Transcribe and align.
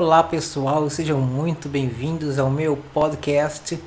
Olá 0.00 0.22
pessoal, 0.22 0.88
sejam 0.88 1.20
muito 1.20 1.68
bem-vindos 1.68 2.38
ao 2.38 2.48
meu 2.48 2.74
podcast. 2.74 3.78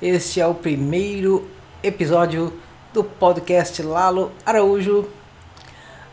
Este 0.00 0.40
é 0.40 0.46
o 0.46 0.54
primeiro 0.54 1.46
episódio 1.82 2.54
do 2.94 3.04
podcast 3.04 3.82
Lalo 3.82 4.32
Araújo. 4.46 5.00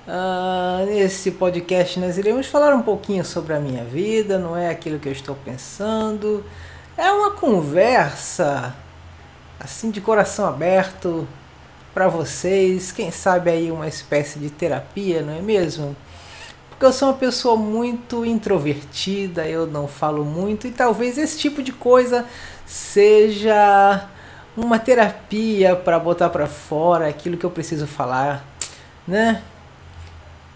Uh, 0.05 0.85
nesse 0.87 1.31
podcast 1.31 1.97
nós 2.01 2.17
iremos 2.17 2.47
falar 2.47 2.75
um 2.75 2.81
pouquinho 2.81 3.23
sobre 3.23 3.53
a 3.53 3.59
minha 3.61 3.85
vida, 3.85 4.37
não 4.37 4.57
é 4.57 4.69
aquilo 4.69 4.99
que 4.99 5.07
eu 5.07 5.13
estou 5.13 5.37
pensando. 5.45 6.43
É 6.97 7.09
uma 7.09 7.31
conversa 7.31 8.75
assim 9.57 9.89
de 9.89 10.01
coração 10.01 10.49
aberto 10.49 11.25
para 11.93 12.09
vocês, 12.09 12.91
quem 12.91 13.09
sabe 13.09 13.49
aí 13.49 13.71
uma 13.71 13.87
espécie 13.87 14.37
de 14.37 14.49
terapia, 14.49 15.21
não 15.21 15.31
é 15.31 15.41
mesmo? 15.41 15.95
Porque 16.75 16.85
eu 16.85 16.91
sou 16.91 17.07
uma 17.07 17.13
pessoa 17.13 17.55
muito 17.55 18.25
introvertida, 18.25 19.47
eu 19.47 19.65
não 19.65 19.87
falo 19.87 20.25
muito 20.25 20.67
e 20.67 20.71
talvez 20.71 21.17
esse 21.17 21.39
tipo 21.39 21.63
de 21.63 21.71
coisa 21.71 22.25
seja 22.65 24.09
uma 24.57 24.77
terapia 24.77 25.73
para 25.73 25.97
botar 25.97 26.29
para 26.29 26.47
fora 26.47 27.07
aquilo 27.07 27.37
que 27.37 27.45
eu 27.45 27.49
preciso 27.49 27.87
falar, 27.87 28.45
né? 29.07 29.41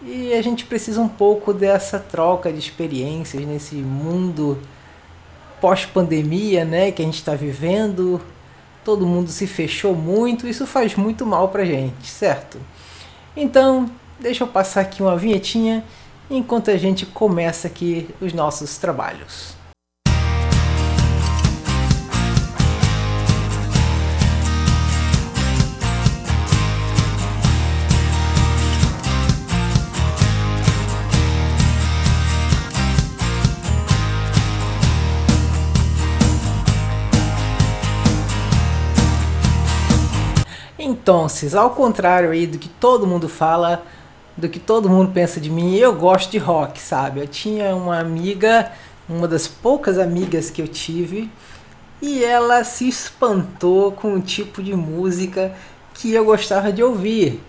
E 0.04 0.34
a 0.34 0.41
gente 0.41 0.66
precisa 0.66 1.00
um 1.00 1.08
pouco 1.08 1.54
dessa 1.54 1.98
troca 1.98 2.52
de 2.52 2.60
experiências 2.60 3.46
nesse 3.46 3.76
mundo 3.76 4.58
pós-pandemia, 5.62 6.66
né, 6.66 6.91
que 6.91 7.02
a 7.02 7.05
gente 7.05 7.16
está 7.16 7.34
vivendo. 7.34 8.20
Todo 8.84 9.08
mundo 9.08 9.30
se 9.30 9.48
fechou 9.48 9.96
muito, 9.96 10.48
isso 10.48 10.66
faz 10.68 10.96
muito 10.96 11.26
mal 11.26 11.48
pra 11.48 11.63
gente, 11.63 12.08
certo? 12.08 12.58
Então, 13.38 13.90
deixa 14.20 14.44
eu 14.44 14.48
passar 14.48 14.82
aqui 14.82 15.02
uma 15.02 15.18
vinhetinha 15.18 15.84
enquanto 16.30 16.70
a 16.70 16.78
gente 16.78 17.06
começa 17.06 17.68
aqui 17.68 18.08
os 18.22 18.34
nossos 18.34 18.78
trabalhos. 18.78 19.58
Então, 41.10 41.27
ao 41.55 41.71
contrário 41.71 42.30
aí 42.30 42.46
do 42.46 42.60
que 42.60 42.70
todo 42.70 43.08
mundo 43.08 43.27
fala, 43.27 43.84
do 44.40 44.49
que 44.49 44.59
todo 44.59 44.90
mundo 44.90 45.12
pensa 45.12 45.40
de 45.40 45.49
mim. 45.49 45.76
Eu 45.76 45.93
gosto 45.93 46.32
de 46.32 46.37
rock, 46.37 46.79
sabe? 46.79 47.20
Eu 47.20 47.27
tinha 47.27 47.76
uma 47.76 47.99
amiga, 47.99 48.71
uma 49.07 49.27
das 49.27 49.48
poucas 49.48 49.99
amigas 49.99 50.49
que 50.49 50.62
eu 50.62 50.68
tive, 50.68 51.29
e 52.01 52.23
ela 52.23 52.63
se 52.63 52.87
espantou 52.87 53.91
com 53.91 54.13
o 54.13 54.21
tipo 54.21 54.63
de 54.63 54.73
música 54.73 55.54
que 55.93 56.13
eu 56.13 56.23
gostava 56.23 56.71
de 56.71 56.81
ouvir. 56.81 57.41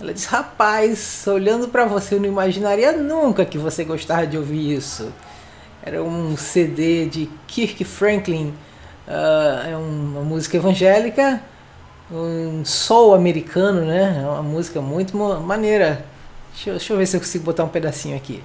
Ela 0.00 0.14
disse: 0.14 0.28
Rapaz, 0.28 1.26
olhando 1.26 1.68
para 1.68 1.84
você, 1.84 2.14
eu 2.14 2.20
não 2.20 2.28
imaginaria 2.28 2.92
nunca 2.92 3.44
que 3.44 3.58
você 3.58 3.84
gostava 3.84 4.26
de 4.26 4.38
ouvir 4.38 4.74
isso. 4.74 5.12
Era 5.82 6.02
um 6.02 6.36
CD 6.36 7.06
de 7.06 7.30
Kirk 7.46 7.84
Franklin, 7.84 8.54
uh, 9.06 9.68
é 9.68 9.76
uma 9.76 10.22
música 10.22 10.56
evangélica 10.56 11.42
um 12.10 12.64
soul 12.64 13.14
americano, 13.14 13.82
né? 13.82 14.22
É 14.22 14.26
uma 14.26 14.42
música 14.42 14.80
muito 14.80 15.16
maneira. 15.16 16.04
Deixa 16.52 16.70
eu, 16.70 16.74
deixa 16.74 16.92
eu 16.92 16.96
ver 16.96 17.06
se 17.06 17.16
eu 17.16 17.20
consigo 17.20 17.44
botar 17.44 17.64
um 17.64 17.68
pedacinho 17.68 18.16
aqui. 18.16 18.42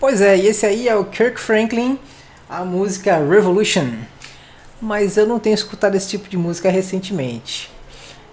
Pois 0.00 0.20
é, 0.20 0.36
e 0.36 0.48
esse 0.48 0.66
aí 0.66 0.88
é 0.88 0.96
o 0.96 1.04
Kirk 1.04 1.38
Franklin, 1.38 1.96
a 2.50 2.64
música 2.64 3.18
Revolution. 3.18 3.88
Mas 4.80 5.16
eu 5.16 5.26
não 5.26 5.38
tenho 5.38 5.54
escutado 5.54 5.94
esse 5.94 6.08
tipo 6.08 6.28
de 6.28 6.36
música 6.36 6.68
recentemente. 6.70 7.70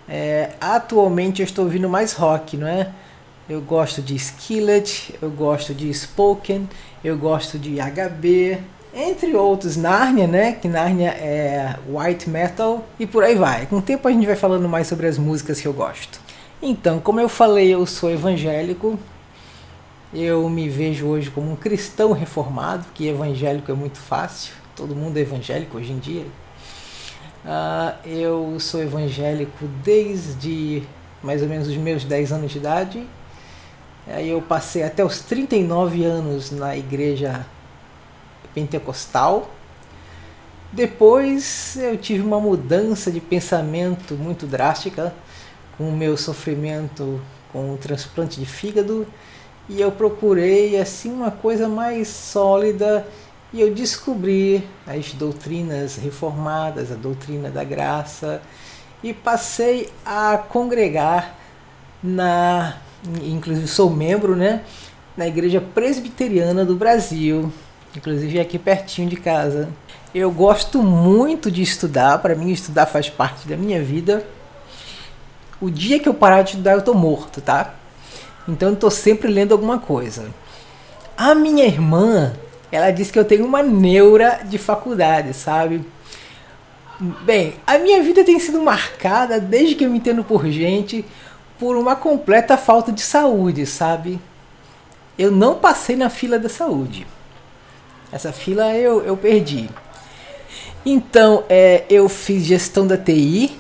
É, 0.07 0.53
atualmente 0.59 1.41
eu 1.41 1.45
estou 1.45 1.65
ouvindo 1.65 1.87
mais 1.87 2.13
rock, 2.13 2.57
não 2.57 2.67
é? 2.67 2.89
Eu 3.49 3.61
gosto 3.61 3.99
de 3.99 4.15
Skillet, 4.15 5.15
eu 5.19 5.31
gosto 5.31 5.73
de 5.73 5.91
Spoken, 5.91 6.69
eu 7.03 7.17
gosto 7.17 7.57
de 7.57 7.77
HB, 7.77 8.59
entre 8.93 9.35
outros, 9.35 9.75
Narnia, 9.75 10.27
né? 10.27 10.51
Que 10.51 10.67
Narnia 10.67 11.09
é 11.09 11.75
white 11.87 12.29
metal 12.29 12.85
e 12.99 13.07
por 13.07 13.23
aí 13.23 13.33
vai. 13.33 13.65
Com 13.65 13.77
o 13.77 13.81
tempo 13.81 14.07
a 14.07 14.11
gente 14.11 14.27
vai 14.27 14.35
falando 14.35 14.69
mais 14.69 14.85
sobre 14.85 15.07
as 15.07 15.17
músicas 15.17 15.59
que 15.59 15.67
eu 15.67 15.73
gosto. 15.73 16.21
Então, 16.61 16.99
como 16.99 17.19
eu 17.19 17.27
falei, 17.27 17.73
eu 17.73 17.83
sou 17.87 18.11
evangélico. 18.11 18.99
Eu 20.13 20.47
me 20.47 20.69
vejo 20.69 21.07
hoje 21.07 21.31
como 21.31 21.51
um 21.51 21.55
cristão 21.55 22.11
reformado, 22.11 22.85
que 22.93 23.07
evangélico 23.07 23.71
é 23.71 23.73
muito 23.73 23.97
fácil. 23.97 24.53
Todo 24.75 24.95
mundo 24.95 25.17
é 25.17 25.21
evangélico 25.21 25.79
hoje 25.79 25.91
em 25.91 25.97
dia. 25.97 26.25
Uh, 27.43 28.07
eu 28.07 28.59
sou 28.59 28.79
evangélico 28.79 29.65
desde 29.83 30.83
mais 31.23 31.41
ou 31.41 31.47
menos 31.47 31.67
os 31.67 31.77
meus 31.77 32.03
10 32.03 32.31
anos 32.31 32.51
de 32.51 32.59
idade 32.59 33.07
Aí 34.11 34.29
eu 34.29 34.41
passei 34.41 34.83
até 34.83 35.03
os 35.05 35.19
39 35.21 36.03
anos 36.03 36.51
na 36.51 36.75
igreja 36.75 37.45
pentecostal. 38.53 39.49
Depois 40.71 41.77
eu 41.77 41.97
tive 41.97 42.21
uma 42.21 42.39
mudança 42.39 43.11
de 43.11 43.19
pensamento 43.19 44.15
muito 44.15 44.45
drástica 44.45 45.13
com 45.77 45.89
o 45.89 45.95
meu 45.95 46.17
sofrimento 46.17 47.21
com 47.51 47.73
o 47.73 47.77
transplante 47.77 48.39
de 48.39 48.45
fígado 48.45 49.07
e 49.67 49.81
eu 49.81 49.91
procurei 49.91 50.79
assim 50.79 51.11
uma 51.11 51.31
coisa 51.31 51.67
mais 51.67 52.07
sólida 52.07 53.05
e 53.51 53.61
eu 53.61 53.73
descobri 53.73 54.67
as 54.85 55.13
doutrinas 55.13 55.95
reformadas, 55.95 56.91
a 56.91 56.95
doutrina 56.95 57.49
da 57.49 57.63
graça 57.63 58.41
e 59.01 59.13
passei 59.13 59.89
a 60.05 60.37
congregar 60.37 61.35
na 62.03 62.77
inclusive 63.23 63.67
sou 63.67 63.89
membro, 63.89 64.35
né, 64.35 64.61
na 65.15 65.27
Igreja 65.27 65.61
Presbiteriana 65.61 66.65
do 66.65 66.75
Brasil, 66.75 67.51
inclusive 67.95 68.39
aqui 68.39 68.57
pertinho 68.57 69.09
de 69.09 69.15
casa. 69.15 69.69
Eu 70.13 70.31
gosto 70.31 70.81
muito 70.81 71.51
de 71.51 71.61
estudar, 71.61 72.17
para 72.19 72.35
mim 72.35 72.51
estudar 72.51 72.85
faz 72.85 73.09
parte 73.09 73.47
da 73.47 73.55
minha 73.55 73.81
vida. 73.81 74.25
O 75.61 75.69
dia 75.69 75.99
que 75.99 76.09
eu 76.09 76.13
parar 76.13 76.41
de 76.41 76.51
estudar 76.51 76.73
eu 76.73 76.81
tô 76.81 76.93
morto, 76.93 77.41
tá? 77.41 77.75
Então 78.47 78.69
eu 78.69 78.75
tô 78.75 78.89
sempre 78.89 79.31
lendo 79.31 79.51
alguma 79.51 79.77
coisa. 79.77 80.27
A 81.15 81.35
minha 81.35 81.65
irmã, 81.65 82.33
ela 82.71 82.91
disse 82.91 83.11
que 83.11 83.19
eu 83.19 83.25
tenho 83.25 83.45
uma 83.45 83.61
neura 83.61 84.39
de 84.43 84.57
faculdade, 84.57 85.33
sabe? 85.33 85.85
Bem, 86.99 87.55
a 87.67 87.77
minha 87.77 88.01
vida 88.01 88.23
tem 88.23 88.39
sido 88.39 88.61
marcada 88.61 89.39
desde 89.39 89.75
que 89.75 89.85
eu 89.85 89.89
me 89.89 89.97
entendo 89.97 90.23
por 90.23 90.47
gente 90.47 91.05
por 91.59 91.75
uma 91.75 91.95
completa 91.95 92.57
falta 92.57 92.91
de 92.91 93.01
saúde, 93.01 93.65
sabe? 93.65 94.19
Eu 95.17 95.29
não 95.29 95.55
passei 95.55 95.97
na 95.97 96.09
fila 96.09 96.39
da 96.39 96.47
saúde. 96.47 97.05
Essa 98.11 98.31
fila 98.31 98.73
eu, 98.73 99.03
eu 99.03 99.17
perdi. 99.17 99.69
Então, 100.85 101.43
é, 101.49 101.83
eu 101.89 102.07
fiz 102.07 102.45
gestão 102.45 102.87
da 102.87 102.97
TI 102.97 103.59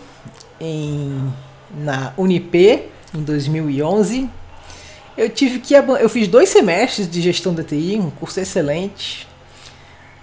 em, 0.59 1.31
na 1.77 2.13
Unip 2.17 2.89
em 3.13 3.21
2011. 3.21 4.29
Eu 5.17 5.29
tive 5.29 5.59
que 5.59 5.73
eu 5.73 6.07
fiz 6.07 6.29
dois 6.29 6.47
semestres 6.47 7.09
de 7.09 7.21
gestão 7.21 7.53
da 7.53 7.63
TI, 7.63 7.99
um 7.99 8.09
curso 8.09 8.39
excelente. 8.39 9.27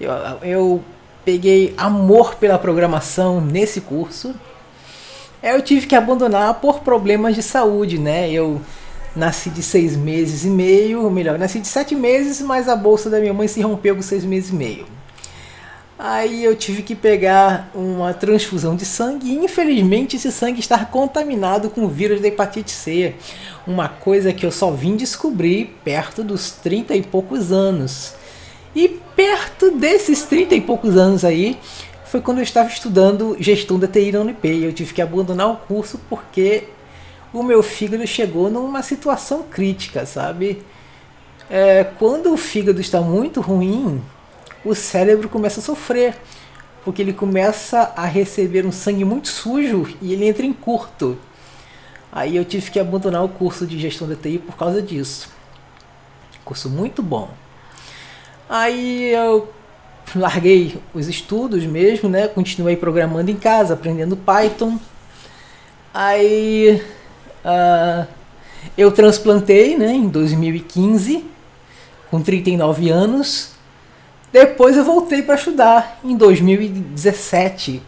Eu, 0.00 0.10
eu 0.42 0.84
peguei 1.22 1.74
amor 1.76 2.36
pela 2.36 2.58
programação 2.58 3.40
nesse 3.40 3.82
curso 3.82 4.34
eu 5.42 5.62
tive 5.62 5.86
que 5.86 5.94
abandonar 5.94 6.54
por 6.54 6.80
problemas 6.80 7.34
de 7.34 7.42
saúde, 7.42 7.98
né? 7.98 8.30
Eu 8.30 8.60
nasci 9.14 9.50
de 9.50 9.62
seis 9.62 9.96
meses 9.96 10.44
e 10.44 10.48
meio, 10.48 11.10
melhor, 11.10 11.38
nasci 11.38 11.58
de 11.58 11.68
sete 11.68 11.94
meses, 11.94 12.40
mas 12.40 12.68
a 12.68 12.76
bolsa 12.76 13.08
da 13.08 13.18
minha 13.18 13.32
mãe 13.32 13.48
se 13.48 13.60
rompeu 13.62 13.96
com 13.96 14.02
seis 14.02 14.24
meses 14.24 14.50
e 14.50 14.54
meio. 14.54 14.86
Aí 15.98 16.44
eu 16.44 16.54
tive 16.54 16.82
que 16.82 16.94
pegar 16.94 17.70
uma 17.74 18.12
transfusão 18.12 18.76
de 18.76 18.84
sangue 18.84 19.30
e 19.30 19.44
infelizmente 19.44 20.16
esse 20.16 20.30
sangue 20.30 20.60
está 20.60 20.84
contaminado 20.84 21.70
com 21.70 21.86
o 21.86 21.88
vírus 21.88 22.20
da 22.20 22.28
hepatite 22.28 22.70
C. 22.70 23.14
Uma 23.66 23.88
coisa 23.88 24.30
que 24.30 24.44
eu 24.44 24.52
só 24.52 24.70
vim 24.70 24.94
descobrir 24.94 25.74
perto 25.82 26.22
dos 26.22 26.50
30 26.50 26.94
e 26.94 27.02
poucos 27.02 27.50
anos. 27.50 28.12
E 28.74 28.88
perto 28.88 29.70
desses 29.70 30.22
30 30.24 30.56
e 30.56 30.60
poucos 30.60 30.98
anos 30.98 31.24
aí, 31.24 31.58
foi 32.16 32.22
quando 32.22 32.38
eu 32.38 32.44
estava 32.44 32.68
estudando 32.68 33.36
gestão 33.38 33.78
da 33.78 33.86
TI 33.86 34.10
na 34.10 34.20
Unip. 34.20 34.48
Eu 34.48 34.72
tive 34.72 34.94
que 34.94 35.02
abandonar 35.02 35.50
o 35.50 35.56
curso 35.56 36.00
porque 36.08 36.68
o 37.30 37.42
meu 37.42 37.62
fígado 37.62 38.06
chegou 38.06 38.50
numa 38.50 38.82
situação 38.82 39.42
crítica, 39.42 40.06
sabe? 40.06 40.62
É, 41.50 41.84
quando 41.84 42.32
o 42.32 42.36
fígado 42.38 42.80
está 42.80 43.02
muito 43.02 43.42
ruim, 43.42 44.00
o 44.64 44.74
cérebro 44.74 45.28
começa 45.28 45.60
a 45.60 45.62
sofrer, 45.62 46.16
porque 46.82 47.02
ele 47.02 47.12
começa 47.12 47.92
a 47.94 48.06
receber 48.06 48.64
um 48.64 48.72
sangue 48.72 49.04
muito 49.04 49.28
sujo 49.28 49.86
e 50.00 50.14
ele 50.14 50.26
entra 50.26 50.46
em 50.46 50.54
curto. 50.54 51.18
Aí 52.10 52.34
eu 52.34 52.46
tive 52.46 52.70
que 52.70 52.80
abandonar 52.80 53.22
o 53.22 53.28
curso 53.28 53.66
de 53.66 53.78
gestão 53.78 54.08
de 54.08 54.16
TI 54.16 54.38
por 54.38 54.56
causa 54.56 54.80
disso. 54.80 55.28
Curso 56.46 56.70
muito 56.70 57.02
bom. 57.02 57.28
Aí 58.48 59.12
eu 59.12 59.52
larguei 60.14 60.78
os 60.94 61.08
estudos 61.08 61.64
mesmo, 61.64 62.08
né? 62.08 62.28
Continuei 62.28 62.76
programando 62.76 63.30
em 63.30 63.36
casa, 63.36 63.74
aprendendo 63.74 64.16
Python. 64.16 64.78
Aí 65.92 66.82
uh, 67.44 68.06
eu 68.76 68.92
transplantei, 68.92 69.76
né? 69.76 69.92
Em 69.92 70.08
2015, 70.08 71.24
com 72.10 72.20
39 72.20 72.90
anos. 72.90 73.50
Depois 74.32 74.76
eu 74.76 74.84
voltei 74.84 75.22
para 75.22 75.34
estudar 75.34 75.98
em 76.04 76.16
2017 76.16 77.82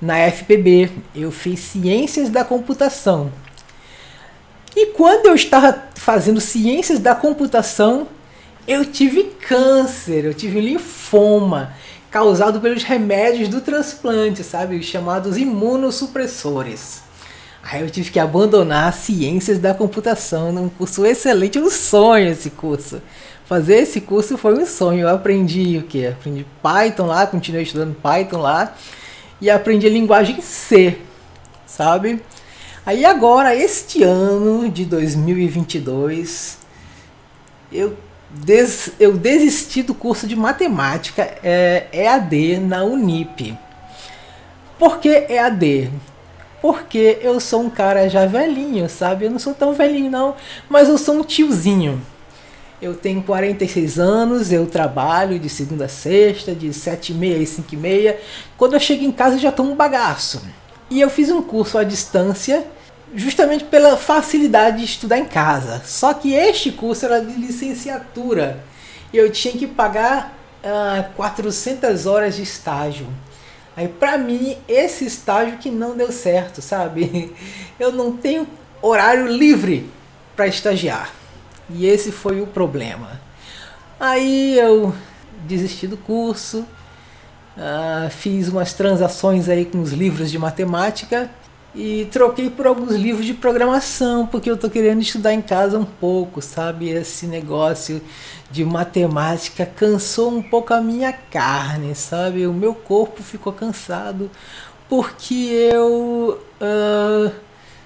na 0.00 0.30
FPB. 0.30 0.90
Eu 1.14 1.30
fiz 1.30 1.60
Ciências 1.60 2.28
da 2.28 2.44
Computação. 2.44 3.30
E 4.76 4.86
quando 4.86 5.26
eu 5.26 5.34
estava 5.34 5.84
fazendo 5.94 6.40
Ciências 6.40 6.98
da 6.98 7.14
Computação, 7.14 8.08
eu 8.66 8.84
tive 8.84 9.24
câncer, 9.24 10.24
eu 10.24 10.34
tive 10.34 10.60
linfoma 10.60 11.74
causado 12.10 12.60
pelos 12.60 12.82
remédios 12.84 13.48
do 13.48 13.60
transplante, 13.60 14.44
sabe? 14.44 14.76
Os 14.76 14.86
chamados 14.86 15.36
imunossupressores. 15.36 17.02
Aí 17.62 17.80
eu 17.80 17.90
tive 17.90 18.10
que 18.10 18.20
abandonar 18.20 18.92
Ciências 18.92 19.58
da 19.58 19.74
Computação, 19.74 20.52
num 20.52 20.68
curso 20.68 21.04
excelente, 21.04 21.58
um 21.58 21.70
sonho 21.70 22.30
esse 22.30 22.50
curso. 22.50 23.02
Fazer 23.46 23.76
esse 23.76 24.00
curso 24.00 24.38
foi 24.38 24.54
um 24.54 24.64
sonho. 24.64 25.00
Eu 25.00 25.08
aprendi 25.08 25.76
o 25.78 25.82
que? 25.82 26.06
Aprendi 26.06 26.46
Python 26.62 27.06
lá, 27.06 27.26
continuei 27.26 27.64
estudando 27.64 27.96
Python 27.96 28.38
lá 28.38 28.74
e 29.40 29.50
aprendi 29.50 29.86
a 29.86 29.90
linguagem 29.90 30.40
C, 30.40 30.98
sabe? 31.66 32.22
Aí 32.86 33.04
agora, 33.04 33.56
este 33.56 34.02
ano 34.02 34.70
de 34.70 34.84
2022, 34.84 36.58
eu 37.72 37.96
des, 38.34 38.92
eu 38.98 39.16
desisti 39.16 39.82
do 39.82 39.94
curso 39.94 40.26
de 40.26 40.34
matemática 40.34 41.22
é, 41.42 41.86
EAD 41.92 42.58
na 42.58 42.84
Unip. 42.84 43.56
Por 44.78 44.98
que 44.98 45.08
EAD? 45.08 45.90
Porque 46.60 47.18
eu 47.20 47.38
sou 47.38 47.62
um 47.62 47.70
cara 47.70 48.08
já 48.08 48.26
velhinho, 48.26 48.88
sabe? 48.88 49.26
Eu 49.26 49.30
não 49.30 49.38
sou 49.38 49.54
tão 49.54 49.74
velhinho 49.74 50.10
não, 50.10 50.34
mas 50.68 50.88
eu 50.88 50.98
sou 50.98 51.16
um 51.16 51.22
tiozinho. 51.22 52.00
Eu 52.82 52.94
tenho 52.94 53.22
46 53.22 53.98
anos, 53.98 54.52
eu 54.52 54.66
trabalho 54.66 55.38
de 55.38 55.48
segunda 55.48 55.84
a 55.84 55.88
sexta, 55.88 56.54
de 56.54 56.72
7 56.72 57.12
e 57.12 57.14
meia 57.14 57.38
e 57.38 57.46
5 57.46 57.74
e 57.74 57.76
meia. 57.76 58.20
Quando 58.56 58.74
eu 58.74 58.80
chego 58.80 59.04
em 59.04 59.12
casa 59.12 59.36
eu 59.36 59.40
já 59.40 59.52
tomo 59.52 59.72
um 59.72 59.76
bagaço. 59.76 60.42
E 60.90 61.00
eu 61.00 61.08
fiz 61.08 61.30
um 61.30 61.40
curso 61.40 61.78
à 61.78 61.84
distância 61.84 62.66
justamente 63.14 63.64
pela 63.64 63.96
facilidade 63.96 64.78
de 64.78 64.84
estudar 64.84 65.18
em 65.18 65.24
casa. 65.24 65.82
Só 65.84 66.12
que 66.12 66.34
este 66.34 66.72
curso 66.72 67.06
era 67.06 67.20
de 67.20 67.32
licenciatura 67.34 68.62
e 69.12 69.16
eu 69.16 69.30
tinha 69.30 69.56
que 69.56 69.66
pagar 69.66 70.36
uh, 70.64 71.00
ah, 71.00 71.10
400 71.16 72.06
horas 72.06 72.36
de 72.36 72.42
estágio. 72.42 73.06
Aí 73.76 73.88
para 73.88 74.18
mim 74.18 74.56
esse 74.68 75.04
estágio 75.04 75.58
que 75.58 75.70
não 75.70 75.96
deu 75.96 76.10
certo, 76.10 76.60
sabe? 76.60 77.32
Eu 77.78 77.90
não 77.90 78.16
tenho 78.16 78.46
horário 78.80 79.26
livre 79.26 79.90
para 80.36 80.46
estagiar. 80.46 81.10
E 81.68 81.86
esse 81.86 82.12
foi 82.12 82.40
o 82.40 82.46
problema. 82.46 83.20
Aí 83.98 84.56
eu 84.58 84.94
desisti 85.44 85.88
do 85.88 85.96
curso, 85.96 86.60
uh, 87.56 88.10
fiz 88.10 88.48
umas 88.48 88.74
transações 88.74 89.48
aí 89.48 89.64
com 89.64 89.80
os 89.80 89.92
livros 89.92 90.30
de 90.30 90.38
matemática 90.38 91.30
e 91.74 92.06
troquei 92.12 92.48
por 92.48 92.66
alguns 92.66 92.92
livros 92.92 93.26
de 93.26 93.34
programação, 93.34 94.26
porque 94.26 94.48
eu 94.48 94.56
tô 94.56 94.70
querendo 94.70 95.02
estudar 95.02 95.34
em 95.34 95.42
casa 95.42 95.78
um 95.78 95.84
pouco, 95.84 96.40
sabe? 96.40 96.88
Esse 96.88 97.26
negócio 97.26 98.00
de 98.50 98.64
matemática 98.64 99.66
cansou 99.66 100.30
um 100.30 100.42
pouco 100.42 100.72
a 100.72 100.80
minha 100.80 101.12
carne, 101.12 101.94
sabe? 101.94 102.46
O 102.46 102.52
meu 102.52 102.74
corpo 102.74 103.22
ficou 103.22 103.52
cansado 103.52 104.30
porque 104.88 105.70
eu 105.72 106.40
uh, 106.60 107.32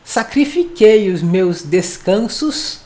sacrifiquei 0.04 1.10
os 1.10 1.22
meus 1.22 1.62
descansos 1.62 2.80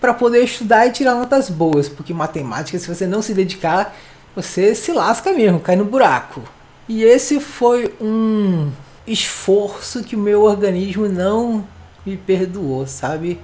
para 0.00 0.14
poder 0.14 0.42
estudar 0.44 0.86
e 0.86 0.92
tirar 0.92 1.14
notas 1.14 1.50
boas, 1.50 1.88
porque 1.88 2.14
matemática, 2.14 2.78
se 2.78 2.88
você 2.88 3.06
não 3.06 3.20
se 3.20 3.34
dedicar, 3.34 3.94
você 4.34 4.74
se 4.74 4.92
lasca 4.92 5.32
mesmo, 5.32 5.60
cai 5.60 5.76
no 5.76 5.84
buraco. 5.84 6.42
E 6.88 7.04
esse 7.04 7.38
foi 7.38 7.94
um 8.00 8.70
esforço 9.06 10.04
que 10.04 10.16
o 10.16 10.18
meu 10.18 10.42
organismo 10.42 11.08
não 11.08 11.66
me 12.04 12.16
perdoou, 12.16 12.86
sabe? 12.86 13.40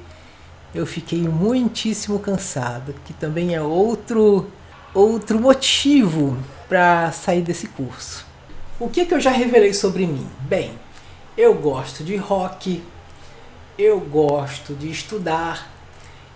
Eu 0.75 0.87
fiquei 0.87 1.21
muitíssimo 1.21 2.19
cansado, 2.19 2.95
que 3.05 3.13
também 3.13 3.55
é 3.55 3.63
outro 3.63 4.47
outro 4.95 5.39
motivo 5.39 6.37
para 6.69 7.13
sair 7.13 7.43
desse 7.43 7.69
curso. 7.69 8.27
O 8.81 8.89
que, 8.89 9.05
que 9.05 9.15
eu 9.15 9.21
já 9.21 9.31
revelei 9.31 9.73
sobre 9.73 10.07
mim? 10.07 10.27
Bem, 10.41 10.73
eu 11.37 11.55
gosto 11.55 12.03
de 12.03 12.17
rock, 12.17 12.83
eu 13.79 14.01
gosto 14.01 14.75
de 14.75 14.91
estudar, 14.91 15.71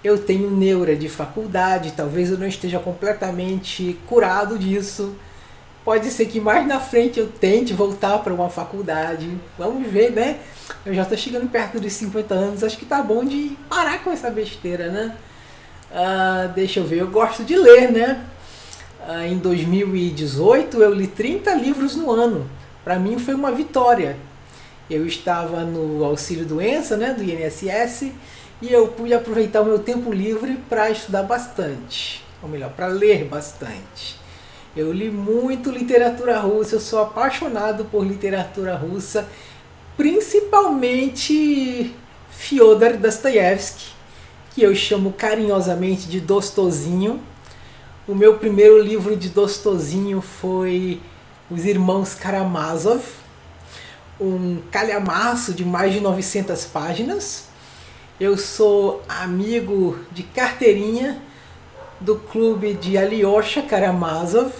eu 0.02 0.19
tenho 0.19 0.50
neura 0.50 0.94
de 0.96 1.08
faculdade, 1.08 1.92
talvez 1.96 2.30
eu 2.30 2.38
não 2.38 2.46
esteja 2.46 2.78
completamente 2.78 3.98
curado 4.06 4.58
disso 4.58 5.14
Pode 5.84 6.11
ser 6.11 6.26
que 6.26 6.40
mais 6.40 6.67
na 6.67 6.79
frente 6.79 7.19
eu 7.19 7.26
tente 7.29 7.73
voltar 7.73 8.19
para 8.19 8.32
uma 8.32 8.49
faculdade. 8.49 9.29
Vamos 9.58 9.90
ver, 9.90 10.12
né? 10.12 10.38
Eu 10.87 10.94
já 10.94 11.02
estou 11.02 11.19
chegando 11.19 11.50
perto 11.50 11.81
dos 11.81 11.93
50 11.93 12.34
anos, 12.34 12.62
acho 12.62 12.79
que 12.79 12.84
tá 12.84 13.02
bom 13.02 13.25
de 13.25 13.56
parar 13.69 14.02
com 14.05 14.11
essa 14.11 14.31
besteira, 14.31 14.88
né? 14.90 15.17
Uh, 15.90 16.52
deixa 16.55 16.81
eu 16.81 16.84
ver, 16.84 17.00
eu 17.00 17.08
gosto 17.08 17.43
de 17.43 17.56
ler, 17.56 17.90
né? 17.90 18.25
Uh, 19.06 19.26
em 19.26 19.38
2018 19.38 20.81
eu 20.81 20.94
li 20.94 21.08
30 21.08 21.52
livros 21.55 21.96
no 21.96 22.11
ano. 22.12 22.49
Para 22.84 22.99
mim 22.99 23.19
foi 23.19 23.34
uma 23.34 23.50
vitória. 23.50 24.17
Eu 24.88 25.05
estava 25.05 25.62
no 25.64 26.05
auxílio 26.05 26.44
doença, 26.44 26.96
né, 26.96 27.12
do 27.12 27.23
INSS, 27.23 28.12
e 28.61 28.73
eu 28.73 28.88
pude 28.88 29.14
aproveitar 29.14 29.62
o 29.62 29.64
meu 29.64 29.79
tempo 29.79 30.12
livre 30.12 30.58
para 30.69 30.90
estudar 30.90 31.23
bastante, 31.23 32.23
ou 32.43 32.49
melhor, 32.49 32.70
para 32.70 32.87
ler 32.87 33.25
bastante. 33.25 34.21
Eu 34.74 34.90
li 34.90 35.10
muito 35.10 35.70
literatura 35.70 36.40
russa, 36.40 36.76
eu 36.76 36.80
sou 36.80 37.02
apaixonado 37.02 37.84
por 37.84 38.06
literatura 38.06 38.74
russa, 38.74 39.28
principalmente 39.98 41.94
Fyodor 42.30 42.96
Dostoevsky, 42.96 43.93
que 44.55 44.62
eu 44.62 44.74
chamo 44.74 45.12
carinhosamente 45.12 46.08
de 46.08 46.20
Dostozinho. 46.20 47.20
O 48.08 48.14
meu 48.14 48.38
primeiro 48.38 48.81
livro 48.82 49.14
de 49.14 49.29
Dostozinho 49.29 50.22
foi 50.22 51.02
Os 51.50 51.67
Irmãos 51.67 52.14
Karamazov, 52.14 53.02
um 54.19 54.62
calhamaço 54.70 55.52
de 55.52 55.67
mais 55.67 55.93
de 55.93 56.00
900 56.00 56.64
páginas. 56.64 57.44
Eu 58.19 58.38
sou 58.38 59.02
amigo 59.06 59.98
de 60.12 60.22
carteirinha 60.22 61.20
do 62.03 62.17
clube 62.17 62.75
de 62.75 62.99
Alyosha 62.99 63.63
Karamazov. 63.63 64.53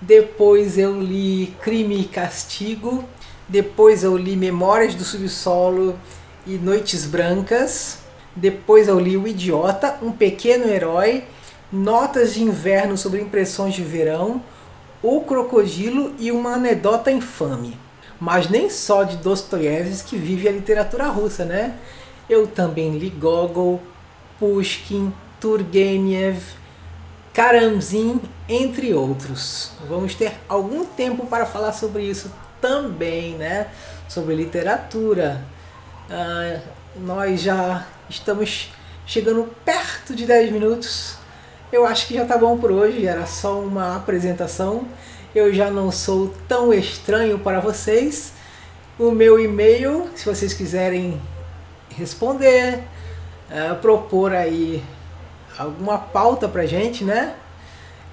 Depois 0.00 0.78
eu 0.78 1.00
li 1.00 1.54
Crime 1.62 2.00
e 2.00 2.04
Castigo. 2.04 3.04
Depois 3.48 4.04
eu 4.04 4.16
li 4.16 4.36
Memórias 4.36 4.94
do 4.94 5.02
Subsolo 5.02 5.98
e 6.46 6.56
Noites 6.56 7.06
Brancas. 7.06 7.98
Depois 8.36 8.86
eu 8.86 9.00
li 9.00 9.16
O 9.16 9.26
Idiota, 9.26 9.98
Um 10.02 10.12
Pequeno 10.12 10.70
Herói, 10.70 11.24
Notas 11.72 12.34
de 12.34 12.42
Inverno 12.42 12.96
sobre 12.96 13.20
Impressões 13.20 13.74
de 13.74 13.82
Verão, 13.82 14.42
O 15.02 15.22
Crocodilo 15.22 16.14
e 16.18 16.30
Uma 16.30 16.54
Anedota 16.54 17.10
Infame. 17.10 17.76
Mas 18.20 18.48
nem 18.48 18.68
só 18.68 19.02
de 19.02 19.16
Dostoiévski 19.16 20.16
vive 20.16 20.48
a 20.48 20.52
literatura 20.52 21.06
russa, 21.06 21.44
né? 21.44 21.74
Eu 22.28 22.46
também 22.46 22.98
li 22.98 23.08
Gogol, 23.08 23.80
Pushkin, 24.38 25.12
Turgenev, 25.40 26.40
Karamzin, 27.32 28.20
entre 28.48 28.92
outros. 28.92 29.72
Vamos 29.88 30.14
ter 30.14 30.32
algum 30.48 30.84
tempo 30.84 31.26
para 31.26 31.46
falar 31.46 31.72
sobre 31.72 32.02
isso 32.02 32.32
também, 32.60 33.34
né? 33.34 33.68
Sobre 34.08 34.34
literatura. 34.34 35.44
Uh, 36.10 36.60
nós 36.96 37.40
já 37.40 37.86
estamos 38.08 38.70
chegando 39.06 39.48
perto 39.64 40.14
de 40.14 40.26
10 40.26 40.52
minutos. 40.52 41.16
Eu 41.70 41.86
acho 41.86 42.06
que 42.06 42.14
já 42.14 42.24
tá 42.24 42.36
bom 42.36 42.58
por 42.58 42.72
hoje, 42.72 43.06
era 43.06 43.26
só 43.26 43.60
uma 43.60 43.96
apresentação. 43.96 44.88
Eu 45.34 45.52
já 45.52 45.70
não 45.70 45.92
sou 45.92 46.34
tão 46.48 46.72
estranho 46.72 47.38
para 47.38 47.60
vocês. 47.60 48.32
O 48.98 49.10
meu 49.12 49.38
e-mail, 49.38 50.08
se 50.16 50.24
vocês 50.24 50.52
quiserem 50.52 51.20
responder, 51.90 52.82
uh, 53.50 53.76
propor 53.76 54.32
aí 54.32 54.82
alguma 55.58 55.98
pauta 55.98 56.48
pra 56.48 56.64
gente, 56.66 57.04
né? 57.04 57.34